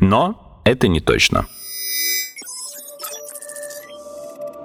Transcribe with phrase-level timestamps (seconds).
[0.00, 1.46] Но это не точно.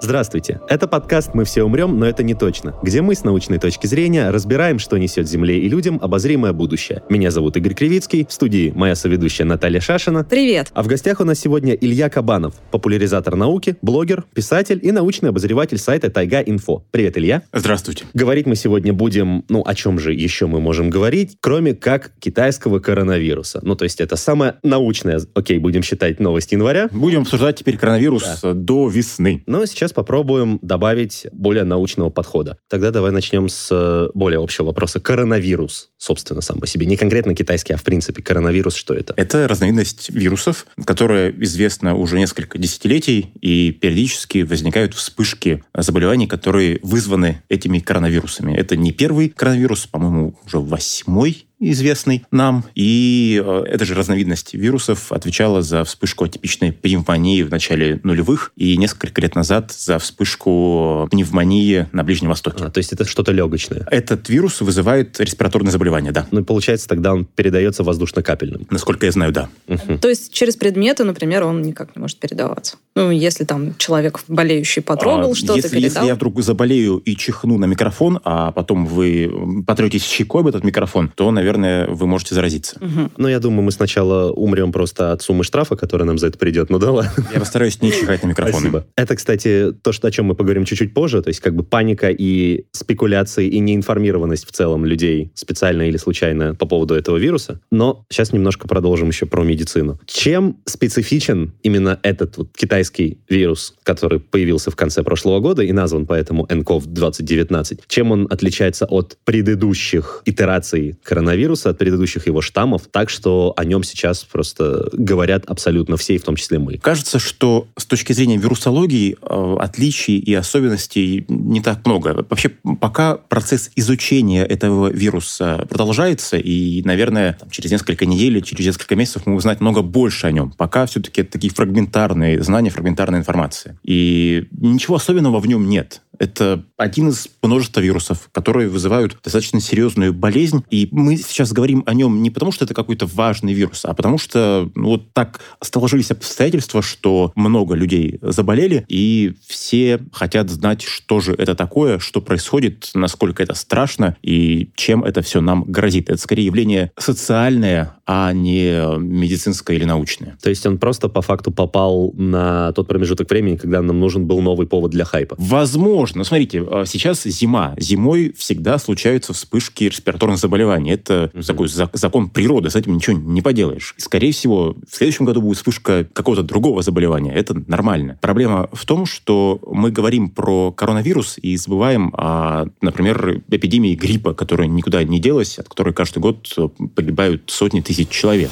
[0.04, 0.60] Здравствуйте.
[0.68, 4.28] Это подкаст «Мы все умрем, но это не точно», где мы с научной точки зрения
[4.28, 7.02] разбираем, что несет Земле и людям обозримое будущее.
[7.08, 10.22] Меня зовут Игорь Кривицкий, в студии моя соведущая Наталья Шашина.
[10.22, 10.68] Привет.
[10.74, 15.78] А в гостях у нас сегодня Илья Кабанов, популяризатор науки, блогер, писатель и научный обозреватель
[15.78, 16.84] сайта Тайга Инфо.
[16.90, 17.40] Привет, Илья.
[17.54, 18.04] Здравствуйте.
[18.12, 22.78] Говорить мы сегодня будем, ну, о чем же еще мы можем говорить, кроме как китайского
[22.78, 23.60] коронавируса.
[23.62, 26.88] Ну, то есть это самая научная, окей, будем считать новость января.
[26.92, 29.42] Будем обсуждать теперь коронавирус до весны.
[29.46, 32.58] Но сейчас попробуем добавить более научного подхода.
[32.68, 35.00] Тогда давай начнем с э, более общего вопроса.
[35.00, 36.86] Коронавирус, собственно, сам по себе.
[36.86, 39.14] Не конкретно китайский, а в принципе коронавирус, что это?
[39.16, 47.42] Это разновидность вирусов, которая известна уже несколько десятилетий, и периодически возникают вспышки заболеваний, которые вызваны
[47.48, 48.54] этими коронавирусами.
[48.54, 52.64] Это не первый коронавирус, по-моему, уже восьмой известный нам.
[52.74, 58.76] И э, эта же разновидность вирусов отвечала за вспышку атипичной пневмонии в начале нулевых и
[58.76, 62.64] несколько лет назад за вспышку пневмонии на Ближнем Востоке.
[62.64, 63.86] А, то есть это что-то легочное.
[63.90, 66.26] Этот вирус вызывает респираторное заболевание, да.
[66.30, 68.66] Ну и получается, тогда он передается воздушно-капельным.
[68.70, 69.48] Насколько я знаю, да.
[69.66, 69.98] Мгм.
[69.98, 72.76] То есть через предметы, например, он никак не может передаваться.
[72.96, 76.02] Ну, если там человек болеющий потрогал А, что-то, если, передал.
[76.02, 80.64] если я вдруг заболею и чихну на микрофон, а потом вы потретесь щекой об этот
[80.64, 82.76] микрофон, то, наверное, вы можете заразиться.
[82.80, 83.12] Мгм.
[83.16, 86.70] Ну, я думаю, мы сначала умрем просто от суммы штрафа, которая нам за это придет.
[86.70, 87.12] Ну да ладно.
[87.32, 88.58] Я постараюсь не чихать на микрофоны.
[88.58, 88.86] Спасибо.
[88.96, 92.10] Это, кстати, то, что, о чем мы поговорим чуть-чуть позже, то есть как бы паника
[92.10, 97.60] и спекуляции и неинформированность в целом людей специально или случайно по поводу этого вируса.
[97.70, 99.98] Но сейчас немножко продолжим еще про медицину.
[100.06, 106.06] Чем специфичен именно этот вот китайский вирус, который появился в конце прошлого года и назван
[106.06, 107.80] поэтому nCoV 2019?
[107.86, 111.33] Чем он отличается от предыдущих итераций коронавируса,
[111.70, 116.24] от предыдущих его штаммов, так что о нем сейчас просто говорят абсолютно все, и в
[116.24, 116.78] том числе мы?
[116.78, 122.26] Кажется, что с точки зрения вирусологии э, отличий и особенностей не так много.
[122.28, 122.50] Вообще,
[122.80, 129.22] пока процесс изучения этого вируса продолжается, и, наверное, там, через несколько недель, через несколько месяцев
[129.26, 130.52] мы узнать много больше о нем.
[130.56, 133.78] Пока все-таки это такие фрагментарные знания, фрагментарная информация.
[133.82, 136.00] И ничего особенного в нем нет.
[136.18, 140.64] Это один из множества вирусов, которые вызывают достаточно серьезную болезнь.
[140.70, 144.18] И мы сейчас говорим о нем не потому, что это какой-то важный вирус, а потому
[144.18, 151.20] что ну, вот так сложились обстоятельства, что много людей заболели, и все хотят знать, что
[151.20, 156.10] же это такое, что происходит, насколько это страшно и чем это все нам грозит.
[156.10, 160.36] Это скорее явление социальное, а не медицинское или научное.
[160.42, 164.40] То есть он просто по факту попал на тот промежуток времени, когда нам нужен был
[164.40, 165.36] новый повод для хайпа.
[165.38, 166.24] Возможно.
[166.24, 167.74] Смотрите, а, сейчас зима.
[167.78, 170.92] Зимой всегда случаются вспышки респираторных заболеваний.
[170.92, 171.42] Это Мгм.
[171.42, 173.94] такой за- закон природы, с этим ничего не поделаешь.
[173.98, 177.32] Скорее всего, в следующем году будет вспышка какого-то другого заболевания.
[177.32, 178.18] Это нормально.
[178.20, 184.68] Проблема в том, что мы говорим про коронавирус и забываем о, например, эпидемии гриппа, которая
[184.68, 186.48] никуда не делась, от которой каждый год
[186.94, 188.50] погибают сотни тысяч человек.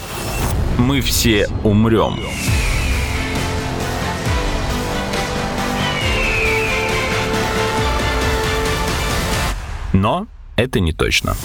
[0.79, 2.19] Мы все умрем.
[9.93, 11.37] Но это не точно.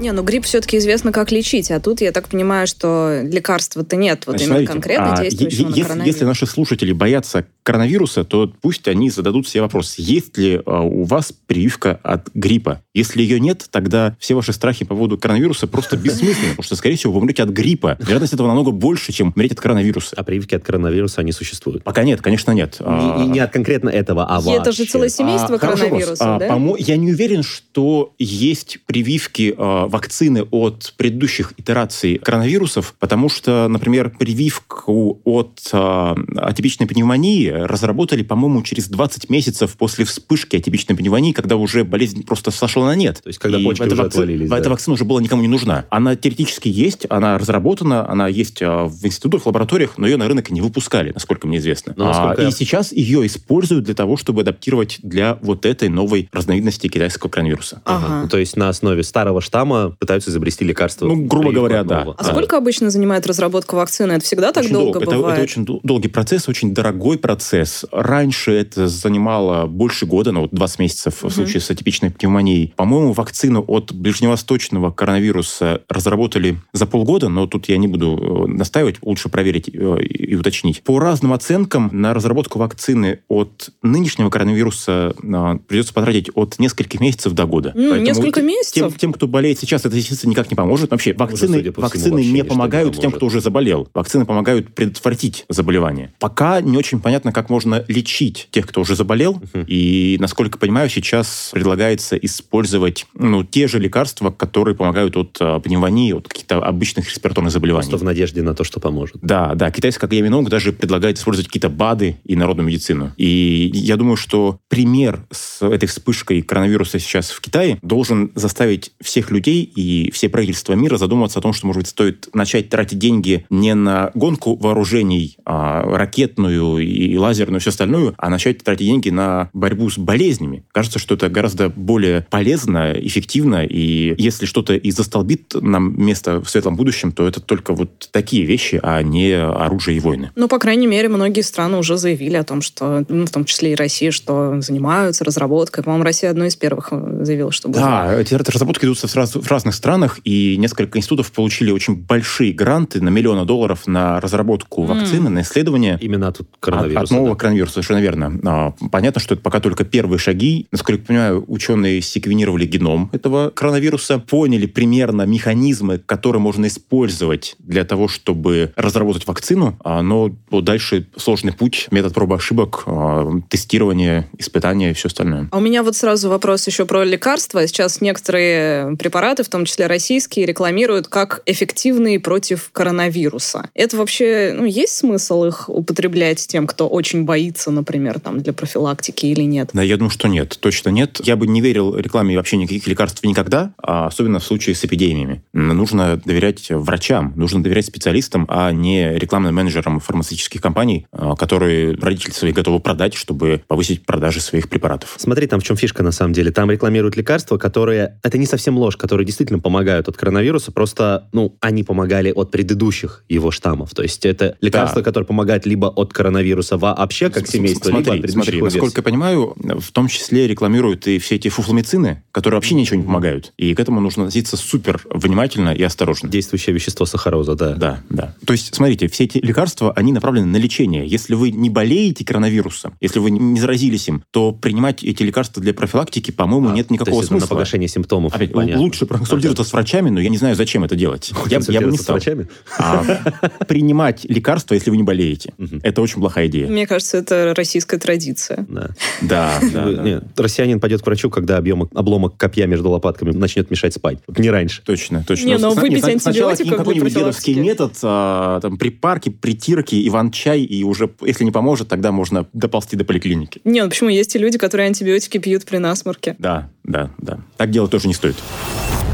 [0.00, 4.24] Не, ну грипп все-таки известно, как лечить, а тут я так понимаю, что лекарства-то нет,
[4.26, 6.06] вот Значит, именно смотрите, конкретно а, действующего е- на если, коронавирус.
[6.14, 11.04] если наши слушатели боятся коронавируса, то пусть они зададут себе вопрос, есть ли а, у
[11.04, 12.82] вас прививка от гриппа.
[12.92, 16.96] Если ее нет, тогда все ваши страхи по поводу коронавируса просто бессмысленны, потому что, скорее
[16.96, 17.96] всего, вы умрете от гриппа.
[18.00, 20.16] Вероятность этого намного больше, чем умереть от коронавируса.
[20.16, 21.82] А прививки от коронавируса, они существуют.
[21.84, 22.76] Пока нет, конечно, нет.
[22.80, 24.84] А, Не, не от конкретно этого, а И это вообще.
[24.84, 26.58] же целое семейство а, коронавируса, А, да?
[26.78, 29.54] Я не уверен, что есть прививки
[29.94, 38.62] вакцины от предыдущих итераций коронавирусов, потому что, например, прививку от а, атипичной пневмонии разработали, по-моему,
[38.62, 43.20] через 20 месяцев после вспышки атипичной пневмонии, когда уже болезнь просто сошла на нет.
[43.22, 44.70] То есть, когда И почки эта уже вакци- отвалились, Эта да.
[44.70, 45.84] вакцина уже была никому не нужна.
[45.90, 50.50] Она теоретически есть, она разработана, она есть а, в институтах, лабораториях, но ее на рынок
[50.50, 51.94] не выпускали, насколько мне известно.
[51.96, 55.88] Ну, насколько А, я- И сейчас ее используют для того, чтобы адаптировать для вот этой
[55.88, 57.80] новой разновидности китайского коронавируса.
[57.84, 58.04] Ага.
[58.06, 58.22] Ага.
[58.22, 61.06] Ну, то есть на основе старого штамма дома пытаются изобрести лекарство.
[61.06, 62.14] Ну, грубо говоря, да.
[62.16, 64.12] А сколько обычно занимает разработка вакцины?
[64.12, 65.16] Это всегда так очень долго, долго.
[65.16, 65.38] бывает?
[65.38, 67.84] Это, это очень долгий процесс, очень дорогой процесс.
[67.92, 72.72] Раньше это занимало больше года, ну вот 20 месяцев в случае с атипичной пневмонией.
[72.76, 78.96] По-моему, вакцину от ближневосточного коронавируса разработали за полгода, но тут я не буду э, настаивать,
[79.02, 80.82] лучше проверить э, и уточнить.
[80.82, 87.32] По разным оценкам на разработку вакцины от нынешнего коронавируса э, придется потратить от нескольких месяцев
[87.32, 87.70] до года.
[87.70, 88.74] М, Поэтому несколько тем- месяцев?
[88.74, 90.90] Тем, тем, кто болеет сейчас, это, естественно, никак не поможет.
[90.90, 93.88] Вообще, вакцины, всему, вакцины вообще не ничто не помогают тем, кто уже заболел.
[93.94, 96.12] Вакцины помогают предотвратить заболевание.
[96.18, 99.40] Пока не очень понятно, как можно лечить тех, кто уже заболел.
[99.66, 106.12] И, насколько понимаю, сейчас предлагается использовать ну, те же лекарства, которые помогают от э, пневмонии,
[106.12, 107.88] от каких-то обычных респираторных заболеваний.
[107.88, 109.16] Просто в надежде на то, что поможет.
[109.22, 113.12] Да, да, китайская академия даже предлагает использовать какие-то БАДы и народную медицину.
[113.16, 119.30] И я думаю, что пример с этой вспышкой коронавируса сейчас в Китае должен заставить всех
[119.30, 123.46] людей и все правительства мира задуматься о том, что, может быть, стоит начать тратить деньги
[123.50, 129.10] не на гонку вооружений, а ракетную и лазерную, и все остальное, а начать тратить деньги
[129.10, 130.64] на борьбу с болезнями.
[130.72, 136.48] Кажется, что это гораздо более полезно, эффективно, и если что-то и застолбит нам место в
[136.48, 140.30] светлом будущем, то это только вот такие вещи, а не оружие и войны.
[140.34, 143.72] Ну, по крайней мере, многие страны уже заявили о том, что, ну, в том числе
[143.72, 145.84] и Россия, что занимаются разработкой.
[145.84, 147.82] По-моему, Россия одной из первых э, заявила, что будет.
[147.82, 152.52] Да, эти разработки идут в, раз- в разных странах, и несколько институтов получили очень большие
[152.52, 154.88] гранты на миллионы долларов на разработку М.
[154.88, 155.98] вакцины, на исследования.
[156.00, 157.02] Именно от От, коронавируса.
[157.04, 157.40] от нового да.
[157.40, 158.40] коронавируса, совершенно верно.
[158.44, 160.66] А, Понятно, что это пока только первые шаги.
[160.72, 167.84] Насколько я понимаю, ученые секвенировали геном этого коронавируса, поняли примерно механизмы, которые можно использовать для
[167.84, 174.28] того, чтобы разработать вакцину, А, но вот дальше сложный путь, метод пробы ошибок, а, тестирование,
[174.38, 175.48] испытания и все остальное.
[175.50, 177.66] А у меня вот сразу вопрос еще про лекарства.
[177.66, 183.68] Сейчас некоторые препараты, в том числе российские, рекламируют как эффективные против коронавируса.
[183.74, 189.26] Это вообще, ну, есть смысл их употреблять тем, кто очень боится, например, там, для профилактики
[189.26, 189.70] или нет?
[189.72, 191.20] Да, я думаю, что нет, точно нет.
[191.24, 195.42] Я бы не верил рекламе вообще никаких лекарств никогда, а особенно в случае с эпидемиями.
[195.52, 202.32] Нужно доверять врачам, нужно доверять специалистам, а не рекламным менеджерам фармацевтических компаний, а, которые родители
[202.32, 205.14] свои готовы продать, чтобы повысить продажи своих препаратов.
[205.18, 206.50] Смотри, там в чем фишка на самом деле.
[206.50, 208.18] Там рекламируют лекарства, которые...
[208.22, 213.24] Это не совсем ложь, которые действительно помогают от коронавируса, просто, ну, они помогали от предыдущих
[213.28, 213.90] его штаммов.
[213.94, 218.30] То есть это лекарства, которые помогают либо от коронавируса вообще, как семейство, либо от смотри,
[218.30, 222.96] смотри, насколько я понимаю, в том числе рекламируют и все эти фуфломицины, которые вообще ничего
[222.96, 223.52] не помогают.
[223.56, 226.28] И к этому нужно относиться супер внимательно и осторожно.
[226.28, 227.74] Действующее вещество сахароза, да.
[227.74, 228.34] Да, да.
[228.46, 231.06] То есть, смотрите, все эти лекарства, они направлены на лечение.
[231.06, 235.74] Если вы не болеете коронавирусом, если вы не заразились им, то принимать эти лекарства для
[235.74, 237.54] профилактики, по-моему, А, нет то никакого есть это на смысла.
[237.54, 238.34] погашение симптомов.
[238.34, 238.80] Опять, понятно.
[238.82, 241.30] лучше проконсультироваться с врачами, но я не знаю, зачем это делать.
[241.30, 242.16] Я, я бы не Консультироваться с стал.
[242.16, 242.48] врачами?
[242.78, 245.80] А, принимать лекарства, если вы не болеете, Мгм.
[245.82, 246.66] это очень плохая идея.
[246.68, 248.66] Мне кажется, это российская традиция.
[248.68, 248.90] Да.
[249.22, 250.02] Да, да, Вы- да.
[250.02, 254.18] нет, россиянин пойдет к врачу, когда объем, обломок копья между лопатками начнет мешать спать.
[254.36, 254.82] Не раньше.
[254.84, 255.46] Точно, точно.
[255.46, 260.60] Не, но выпить сна- Сначала антибиотиков каким- какой-нибудь дедовский метод, а, там, припарки, притирки, иван-чай,
[260.62, 263.60] и уже, если не поможет, тогда можно доползти до поликлиники.
[263.64, 264.08] Не, ну почему?
[264.10, 266.36] Есть и люди, которые антибиотики пьют при насморке.
[266.38, 267.40] Да, да, да.
[267.56, 268.36] Так делать тоже не стоит.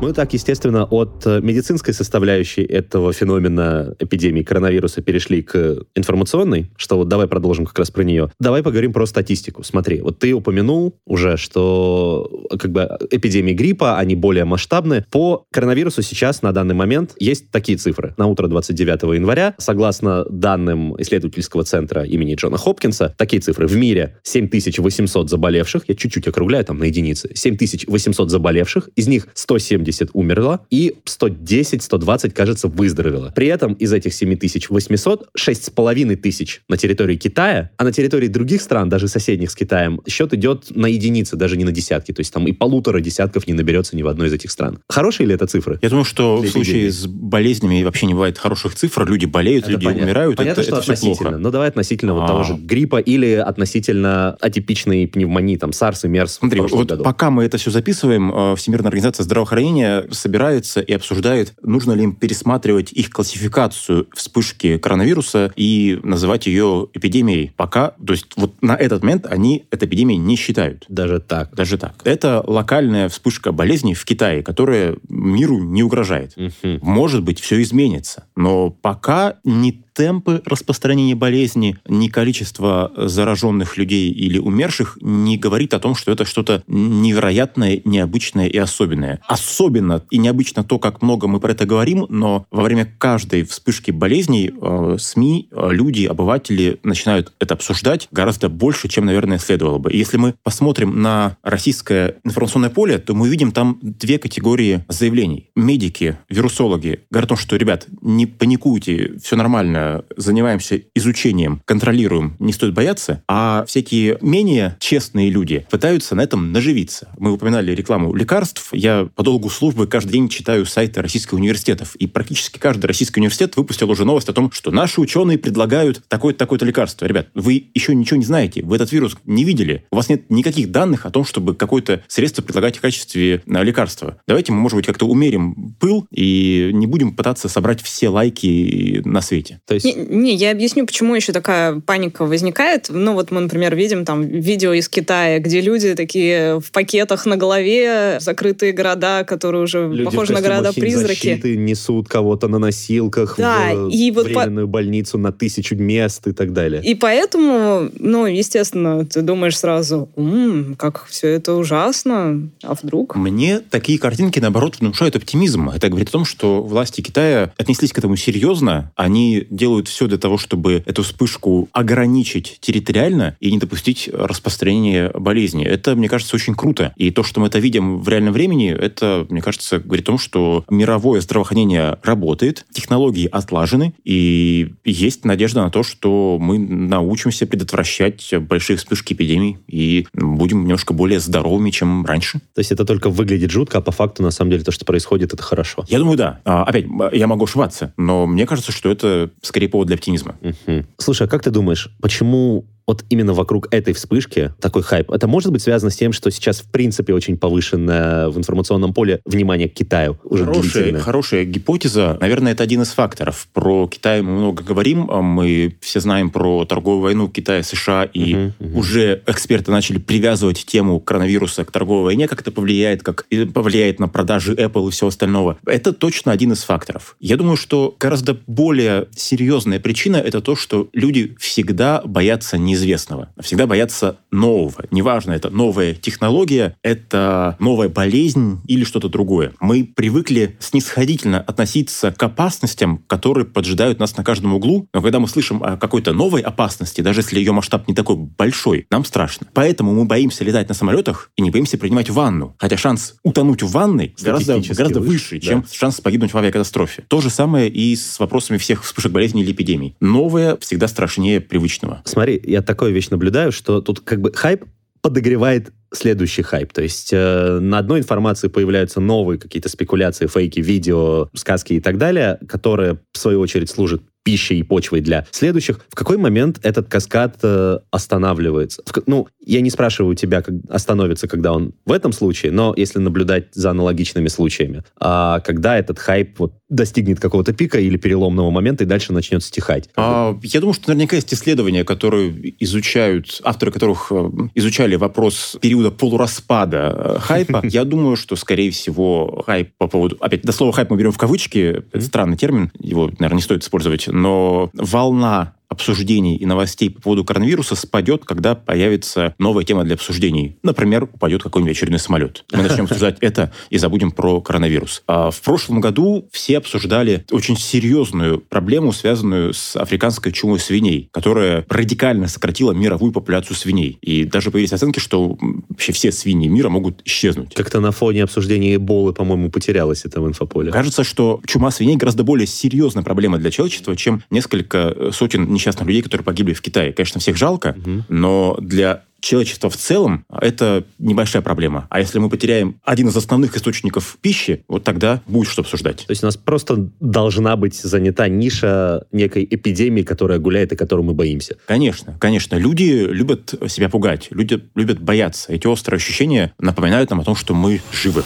[0.00, 6.98] Мы так, естественно, от э, медицинской составляющей этого феномена эпидемии коронавируса перешли к информационной, что
[6.98, 8.30] вот давай продолжим как раз про нее.
[8.38, 9.64] Давай поговорим про статистику.
[9.64, 15.04] Смотри, вот ты упомянул уже, что э, как бы эпидемии гриппа, они более масштабны.
[15.10, 18.14] По коронавирусу сейчас на данный момент есть такие цифры.
[18.18, 23.66] На утро 29 января, согласно данным исследовательского центра имени Джона Хопкинса, такие цифры.
[23.66, 29.87] В мире 7800 заболевших, я чуть-чуть округляю там на единицы, 7800 заболевших, из них 170
[30.14, 33.32] умерло и 110-120, кажется, выздоровело.
[33.34, 38.88] При этом из этих 7800 6,5 тысяч на территории Китая, а на территории других стран,
[38.88, 42.12] даже соседних с Китаем, счет идет на единицы, даже не на десятки.
[42.12, 44.78] То есть там и полутора десятков не наберется ни в одной из этих стран.
[44.88, 45.78] Хорошие ли это цифры?
[45.82, 49.06] Я думаю, что в случае с болезнями вообще не бывает хороших цифр.
[49.08, 50.04] Люди болеют, Это люди понятно.
[50.06, 50.36] умирают.
[50.36, 51.30] Понятно, это, что это относительно.
[51.30, 51.38] плохо.
[51.38, 52.26] Но давай относительно вот А.
[52.28, 57.04] того же гриппа или относительно атипичной пневмонии, там, SARS и MERS Смотри, вот году.
[57.04, 62.04] пока мы это все записываем, э, Всемирная организация здравоохранения население собирается и обсуждает, нужно ли
[62.04, 67.52] им пересматривать их классификацию вспышки коронавируса и называть ее эпидемией.
[67.56, 70.84] Пока, то есть вот на этот момент они это эпидемией не считают.
[70.88, 71.54] Даже так.
[71.54, 71.94] Даже так.
[72.04, 76.34] Это локальная вспышка болезни в Китае, которая миру не угрожает.
[76.36, 76.78] Мгм.
[76.82, 78.24] Может быть, все изменится.
[78.36, 85.80] Но пока не темпы распространения болезни, ни количество зараженных людей или умерших не говорит о
[85.80, 89.20] том, что это что-то невероятное, необычное и особенное.
[89.26, 93.90] Особенно и необычно то, как много мы про это говорим, но во время каждой вспышки
[93.90, 99.90] болезней э, СМИ, э, люди, обыватели начинают это обсуждать гораздо больше, чем, наверное, следовало бы.
[99.90, 105.50] И если мы посмотрим на российское информационное поле, то мы увидим там две категории заявлений.
[105.56, 112.52] Медики, вирусологи говорят о том, что, ребят, не паникуйте, все нормально, занимаемся изучением, контролируем, не
[112.52, 117.08] стоит бояться, а всякие менее честные люди пытаются на этом наживиться.
[117.18, 118.68] Мы упоминали рекламу лекарств.
[118.72, 123.56] Я по долгу службы каждый день читаю сайты российских университетов, и практически каждый российский университет
[123.56, 127.06] выпустил уже новость о том, что наши ученые предлагают такое-то, такое-то лекарство.
[127.06, 130.70] Ребят, вы еще ничего не знаете, вы этот вирус не видели, у вас нет никаких
[130.70, 134.20] данных о том, чтобы какое-то средство предлагать в качестве э, лекарства.
[134.26, 139.20] Давайте мы, может быть, как-то умерим пыл и не будем пытаться собрать все лайки на
[139.20, 139.60] свете.
[139.66, 142.86] То есть Не, не, я объясню, почему еще такая паника возникает.
[142.88, 147.36] Ну, вот мы, например, видим там видео из Китая, где люди такие в пакетах на
[147.36, 151.14] голове, закрытые города, которые уже люди похожи на города-призраки.
[151.14, 156.26] химзащиты несут кого-то на носилках Да, в и вот по- временную больницу на тысячу мест
[156.26, 156.82] и так далее.
[156.82, 163.16] И поэтому, ну, естественно, ты думаешь сразу, «М, как все это ужасно, а вдруг?
[163.16, 165.70] Мне такие картинки, наоборот, внушают оптимизм.
[165.70, 168.92] Это говорит о том, что власти Китая отнеслись к этому серьезно.
[168.96, 175.64] Они делают все для того, чтобы эту вспышку ограничить территориально и не допустить распространения болезни.
[175.64, 176.92] Это, мне кажется, очень круто.
[176.96, 180.18] И то, что мы это видим в реальном времени, это, мне кажется, говорит о том,
[180.18, 188.32] что мировое здравоохранение работает, технологии отлажены, и есть надежда на то, что мы научимся предотвращать
[188.40, 192.38] большие вспышки эпидемий и будем немножко более здоровыми, чем раньше.
[192.54, 195.34] То есть это только выглядит жутко, а по факту, на самом деле, то, что происходит,
[195.34, 195.84] это хорошо.
[195.88, 196.40] Я думаю, да.
[196.44, 200.36] А, опять, я могу ошибаться, но мне кажется, что это скорее повод для оптимизма.
[200.40, 200.86] Мгм.
[200.98, 205.10] Слушай, а как ты думаешь, почему вот именно вокруг этой вспышки такой хайп?
[205.10, 209.20] Это может быть связано с тем, что сейчас, в принципе, очень повышенное в информационном поле
[209.26, 212.16] внимание к Китаю уже Хорошая, хорошая гипотеза.
[212.20, 213.46] Наверное, это один из факторов.
[213.52, 215.10] Про Китай мы много говорим.
[215.10, 218.76] а Мы все знаем про торговую войну Китая, США, и Мгм, мгм.
[218.76, 224.08] уже эксперты начали привязывать тему коронавируса к торговой войне, как это повлияет, как повлияет на
[224.08, 225.58] продажи Apple и всего остального.
[225.66, 227.16] Это точно один из факторов.
[227.20, 233.66] Я думаю, что гораздо более серьезная причина это то, что люди всегда боятся неизвестного, всегда
[233.66, 234.84] боятся нового.
[234.90, 239.52] Неважно, это новая технология, это новая болезнь или что-то другое.
[239.60, 245.28] Мы привыкли снисходительно относиться к опасностям, которые поджидают нас на каждом углу, но когда мы
[245.28, 249.46] слышим о какой-то новой опасности, даже если ее масштаб не такой большой, нам страшно.
[249.54, 252.54] Поэтому мы боимся летать на самолетах и не боимся принимать ванну.
[252.58, 255.46] Хотя шанс утонуть в ванной гораздо, гораздо выше, выше, да.
[255.46, 257.04] чем шанс погибнуть в авиакатастрофе.
[257.08, 259.96] То же самое и с вопросами всех вспышек болезней или эпидемий.
[260.00, 262.02] Новое всегда страшнее привычного.
[262.04, 264.66] Смотри, я такую вещь наблюдаю, что тут как бы хайп
[265.00, 266.70] подогревает следующий хайп.
[266.74, 271.96] То есть э, на одной информации появляются новые какие-то спекуляции, фейки, видео, сказки и так
[271.96, 275.80] далее, которые, в свою очередь, служат пищей и почвой для следующих.
[275.88, 278.82] В какой момент этот каскад э, останавливается?
[278.84, 282.98] В ну, я не спрашиваю тебя, как остановится, когда он в этом случае, но если
[282.98, 288.84] наблюдать за аналогичными случаями, а когда этот хайп вот достигнет какого-то пика или переломного момента
[288.84, 289.88] и дальше начнет стихать?
[289.96, 295.90] А, я думаю, что наверняка есть исследования, которые изучают, авторы которых э, изучали вопрос периода
[295.90, 297.62] полураспада э, хайпа.
[297.68, 300.18] Я думаю, что, скорее всего, хайп по поводу...
[300.20, 303.62] Опять, до слова хайп мы берем в кавычки, это странный термин, его, наверное, не стоит
[303.62, 309.94] использовать, но волна обсуждений и новостей по поводу коронавируса спадет, когда появится новая тема для
[309.94, 310.56] обсуждений.
[310.62, 312.44] Например, упадет какой-нибудь очередной самолет.
[312.52, 315.02] Мы начнем обсуждать это и забудем про коронавирус.
[315.06, 321.66] А в прошлом году все обсуждали очень серьезную проблему, связанную с африканской чумой свиней, которая
[321.68, 323.98] радикально сократила мировую популяцию свиней.
[324.00, 325.36] И даже появились оценки, что
[325.68, 327.54] вообще все свиньи мира могут исчезнуть.
[327.54, 330.72] Как-то на фоне обсуждения Эболы, по-моему, потерялось это в инфополе.
[330.72, 336.02] Кажется, что чума свиней гораздо более серьезная проблема для человечества, чем несколько сотен несчастных людей,
[336.02, 336.92] которые погибли в Китае.
[336.92, 338.04] Конечно, всех жалко, Мгм.
[338.08, 341.88] но для человечества в целом это небольшая проблема.
[341.90, 346.04] А если мы потеряем один из основных источников пищи, вот тогда будет что обсуждать.
[346.06, 351.00] То есть у нас просто должна быть занята ниша некой эпидемии, которая гуляет и которой
[351.02, 351.56] мы боимся.
[351.66, 352.54] Конечно, конечно.
[352.54, 355.52] Люди любят себя пугать, люди любят бояться.
[355.52, 358.22] Эти острые ощущения напоминают нам о том, что мы живы.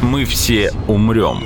[0.00, 1.42] Мы все умрем.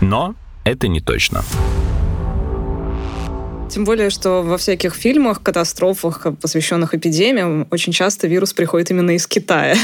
[0.00, 1.42] Но это не точно.
[3.70, 9.26] Тем более, что во всяких фильмах, катастрофах, посвященных эпидемиям, очень часто вирус приходит именно из
[9.26, 9.76] Китая.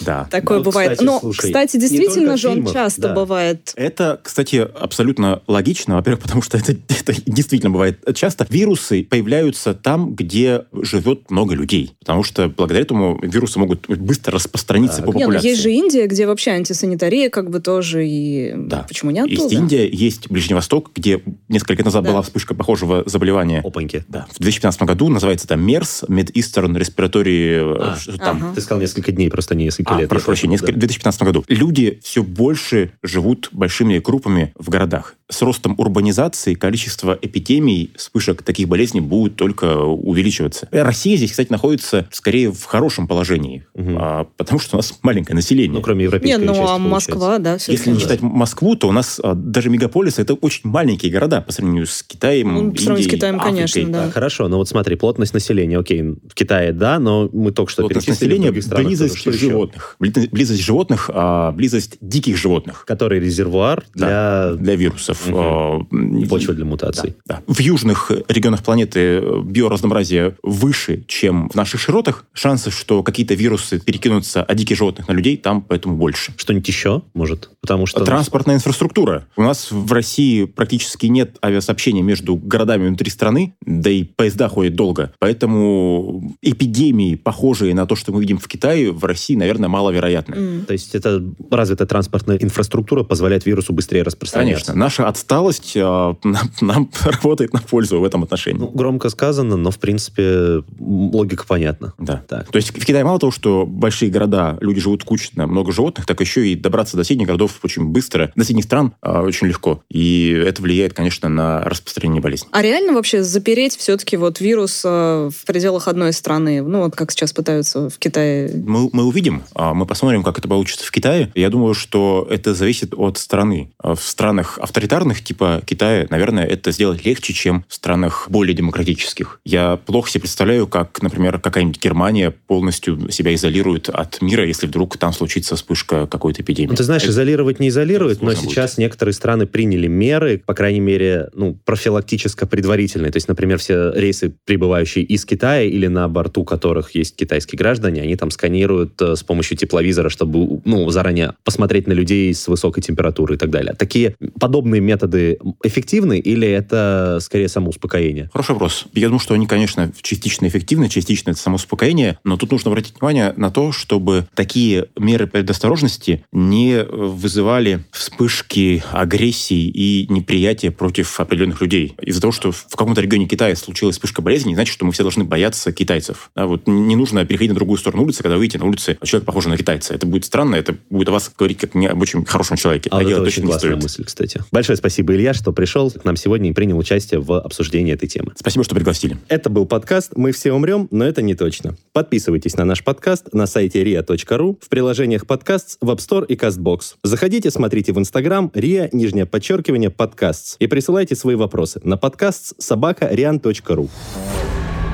[0.00, 0.26] Да.
[0.30, 0.92] Такое Ну, бывает.
[0.92, 3.14] кстати, Но, слушай, кстати, действительно же он фильмах, часто да.
[3.14, 3.72] бывает.
[3.76, 5.96] Это, кстати, абсолютно логично.
[5.96, 8.46] Во-первых, потому что это, это действительно бывает часто.
[8.48, 11.92] Вирусы появляются там, где живет много людей.
[12.00, 15.06] Потому что благодаря этому вирусы могут быстро распространиться Так.
[15.06, 15.48] по ну популяции.
[15.48, 18.86] есть же Индия, где вообще антисанитария как бы тоже, и Да.
[18.88, 19.54] почему не Есть оттуда?
[19.56, 22.10] Индия, есть Ближний Восток, где несколько лет назад Да.
[22.12, 23.60] была вспышка похожего заболевания.
[23.64, 24.04] Опаньки.
[24.08, 28.36] Да, в 2015 году называется там MERS, Mid Eastern Respiratory, А, э, что там.
[28.38, 28.54] ага.
[28.54, 30.08] Ты сказал несколько дней, просто не несколько А, лет.
[30.08, 31.44] прошу прощения, несколько- в 2015 году.
[31.48, 35.14] Люди все больше живут большими группами в городах.
[35.30, 40.68] С ростом урбанизации количество эпидемий, вспышек таких болезней будет только увеличиваться.
[40.72, 43.96] Э, Россия здесь, кстати, находится скорее в хорошем положении, Мгм.
[43.98, 45.72] а, потому что у нас маленькое население.
[45.72, 46.88] Ну, кроме Не, европейской ну части, а получается.
[46.90, 50.68] Москва, да, все Если не считать Москву, то у нас а, даже мегаполисы это очень
[50.68, 53.52] маленькие города по сравнению с Китаем, Ну, по сравнению с Китаем, Африкой.
[53.56, 54.04] конечно, да.
[54.04, 57.82] А, хорошо, но вот смотри, плотность населения, окей, в Китае да, но мы только что
[57.82, 59.36] Плотность перечислили населения, странах близость тоже.
[59.36, 59.46] Еще?
[59.50, 59.96] животных.
[60.00, 65.19] Бли- Близость животных, а, близость диких животных Который резервуар Да, для для вирусов.
[65.26, 65.34] Мгм.
[65.36, 67.16] А, м, почвы для мутаций.
[67.26, 67.52] Да, да.
[67.52, 72.24] В южных регионах планеты биоразнообразие выше, чем в наших широтах.
[72.32, 76.32] Шансов, что какие-то вирусы перекинутся от диких животных на людей, там поэтому больше.
[76.36, 77.50] Что-нибудь еще, может?
[77.60, 78.04] Потому что...
[78.04, 79.26] Транспортная инфраструктура.
[79.36, 84.74] У нас в России практически нет авиасообщения между городами внутри страны, да и поезда ходят
[84.74, 85.12] долго.
[85.18, 90.34] Поэтому эпидемии, похожие на то, что мы видим в Китае, в России, наверное, маловероятны.
[90.34, 90.64] М.
[90.66, 94.66] То есть это развитая транспортная инфраструктура позволяет вирусу быстрее распространяться.
[94.66, 98.58] Конечно, наша отсталость а, нам, нам работает на пользу в этом отношении.
[98.58, 101.92] Ну, громко сказано, но, в принципе, логика понятна.
[101.98, 102.24] Да.
[102.26, 102.50] Так.
[102.50, 106.20] То есть в Китае мало того, что большие города, люди живут кучно, много животных, так
[106.20, 109.82] еще и добраться до соседних городов очень быстро, до соседних стран а, очень легко.
[109.90, 112.48] И это влияет, конечно, на распространение болезни.
[112.52, 116.62] А реально вообще запереть все-таки вот вирус э, в пределах одной страны?
[116.62, 118.50] Ну, вот как сейчас пытаются в Китае.
[118.54, 121.30] Мы, мы увидим, а, мы посмотрим, как это получится в Китае.
[121.34, 123.72] Я думаю, что это зависит от страны.
[123.82, 129.40] В странах авторитарных, типа Китая, наверное, это сделать легче, чем в странах более демократических.
[129.44, 134.96] Я плохо себе представляю, как, например, какая-нибудь Германия полностью себя изолирует от мира, если вдруг
[134.96, 136.70] там случится вспышка какой-то эпидемии.
[136.70, 140.80] Ну, ты знаешь, Это- изолировать не изолирует, но сейчас некоторые страны приняли меры, по крайней
[140.80, 143.10] мере, ну, профилактическо-предварительные.
[143.10, 148.02] То есть, например, все рейсы, прибывающие из Китая или на борту которых есть китайские граждане,
[148.02, 152.82] они там сканируют э, с помощью тепловизора, чтобы, ну, заранее посмотреть на людей с высокой
[152.82, 153.74] температурой и так далее.
[153.74, 158.28] Такие подобные методы эффективны или это скорее самоуспокоение?
[158.32, 158.86] Хороший вопрос.
[158.92, 163.32] Я думаю, что они, конечно, частично эффективны, частично это самоуспокоение, но тут нужно обратить внимание
[163.36, 171.94] на то, чтобы такие меры предосторожности не вызывали вспышки агрессии и неприятия против определенных людей.
[172.02, 175.02] Из-за того, что в каком-то регионе Китая случилась вспышка болезни, не значит, что мы все
[175.02, 176.30] должны бояться китайцев.
[176.34, 179.06] Да, вот не нужно переходить на другую сторону улицы, когда вы выйдете на улице, а
[179.06, 179.94] человек похож на китайца.
[179.94, 182.90] Это будет странно, это будет о вас говорить как не об очень хорошем человеке.
[182.90, 183.82] А А вот это очень точно не классная стоит.
[183.82, 184.40] мысль, кстати.
[184.70, 188.34] Большое спасибо, Илья, что пришел к нам сегодня и принял участие в обсуждении этой темы.
[188.36, 189.18] Спасибо, что пригласили.
[189.26, 191.74] Это был подкаст «Мы все умрем, но это не точно».
[191.92, 196.98] Подписывайтесь на наш подкаст на сайте ria.ru, в приложениях подкаст в App Store и CastBox.
[197.02, 203.12] Заходите, смотрите в Instagram ria, нижнее подчеркивание, подкаст и присылайте свои вопросы на подкаст собака
[203.12, 203.88] rian.ru.